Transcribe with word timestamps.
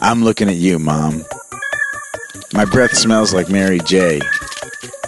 I'm 0.00 0.22
looking 0.22 0.48
at 0.48 0.56
you, 0.56 0.78
Mom. 0.78 1.24
My 2.52 2.64
breath 2.64 2.96
smells 2.96 3.32
like 3.32 3.48
Mary 3.48 3.80
J. 3.80 4.20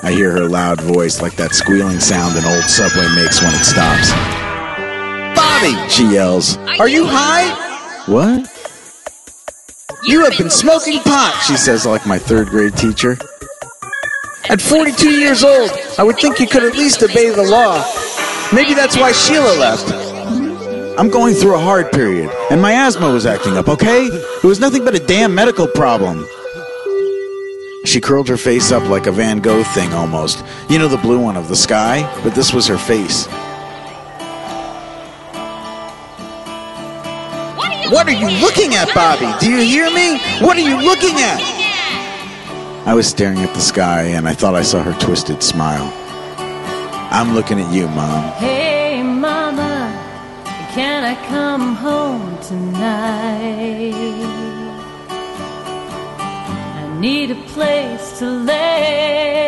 I 0.03 0.13
hear 0.13 0.31
her 0.31 0.49
loud 0.49 0.81
voice 0.81 1.21
like 1.21 1.37
that 1.37 1.55
squealing 1.55 2.01
sound 2.01 2.37
an 2.37 2.45
old 2.45 2.65
subway 2.65 3.07
makes 3.15 3.43
when 3.43 3.55
it 3.55 3.65
stops. 3.65 4.11
Bobby! 5.37 5.89
She 5.91 6.05
yells. 6.15 6.57
Are 6.79 6.89
you 6.89 7.07
high? 7.07 7.49
What? 8.07 8.51
You 10.05 10.25
have 10.25 10.39
been 10.39 10.51
smoking 10.51 11.01
pot. 11.01 11.43
She 11.47 11.57
says 11.57 11.85
like 11.85 12.07
my 12.07 12.19
third 12.19 12.49
grade 12.49 12.77
teacher. 12.77 13.19
At 14.49 14.63
42 14.63 15.11
years 15.11 15.45
old, 15.45 15.71
I 15.99 16.03
would 16.03 16.19
think 16.19 16.41
you 16.41 16.47
could 16.47 16.65
at 16.65 16.75
least 16.75 17.03
obey 17.03 17.31
the 17.31 17.43
law. 17.43 17.85
Maybe 18.55 18.73
that's 18.73 18.97
why 18.97 19.13
Sheila 19.13 19.55
left. 19.59 20.08
I'm 20.99 21.11
going 21.11 21.33
through 21.33 21.55
a 21.55 21.61
hard 21.61 21.93
period, 21.93 22.29
and 22.51 22.61
my 22.61 22.73
asthma 22.73 23.13
was 23.13 23.25
acting 23.25 23.57
up, 23.57 23.69
okay? 23.69 24.07
It 24.07 24.43
was 24.43 24.59
nothing 24.59 24.85
but 24.85 24.97
a 24.97 24.99
damn 24.99 25.33
medical 25.33 25.69
problem. 25.69 26.27
She 27.85 28.01
curled 28.01 28.29
her 28.29 28.37
face 28.37 28.73
up 28.73 28.83
like 28.89 29.07
a 29.07 29.13
Van 29.13 29.39
Gogh 29.39 29.63
thing 29.63 29.93
almost. 29.93 30.45
You 30.69 30.81
know 30.81 30.89
the 30.89 30.97
blue 30.97 31.21
one 31.21 31.37
of 31.37 31.47
the 31.47 31.55
sky? 31.55 32.03
But 32.25 32.35
this 32.35 32.53
was 32.53 32.67
her 32.67 32.77
face. 32.77 33.27
What 37.93 38.09
are 38.09 38.11
you 38.11 38.29
looking 38.41 38.75
at, 38.75 38.93
Bobby? 38.93 39.33
Do 39.39 39.49
you 39.49 39.63
hear 39.63 39.89
me? 39.95 40.19
What 40.45 40.57
are 40.57 40.69
you 40.69 40.83
looking 40.83 41.15
at? 41.15 41.41
I 42.87 42.95
was 42.95 43.07
staring 43.07 43.39
at 43.39 43.55
the 43.55 43.61
sky, 43.61 44.03
and 44.03 44.27
I 44.27 44.35
thought 44.35 44.57
I 44.57 44.63
saw 44.63 44.83
her 44.83 44.95
twisted 44.95 45.45
smile. 45.45 45.93
I'm 47.13 47.35
looking 47.35 47.61
at 47.61 47.73
you, 47.73 47.87
Mom. 47.87 48.33
Hey, 48.33 48.78
can 50.79 51.03
I 51.03 51.17
come 51.27 51.75
home 51.75 52.39
tonight? 52.41 53.93
I 56.81 56.99
need 57.01 57.33
a 57.33 57.41
place 57.55 58.21
to 58.21 58.27
lay. 58.31 59.48